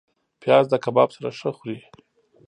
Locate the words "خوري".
1.57-1.79